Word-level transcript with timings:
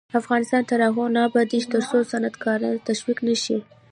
افغانستان 0.19 0.61
تر 0.69 0.79
هغو 0.87 1.05
نه 1.15 1.19
ابادیږي، 1.27 1.67
ترڅو 1.73 1.97
صنعتکاران 2.11 2.75
تشویق 2.87 3.19
نشي. 3.27 3.57